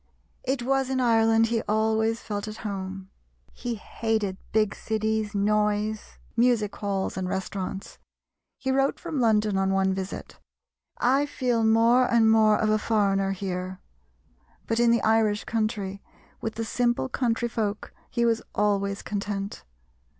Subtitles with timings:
[0.43, 3.11] It was in Ireland he always felt at home;
[3.53, 7.99] he hated big cities, noise, music halls, and restaurants.
[8.57, 10.39] He wrote from London on one visit,
[10.97, 13.79] "I feel more and more of a foreigner here";
[14.65, 16.01] but in the Irish country,
[16.41, 19.63] with the simple country folk, he was always content.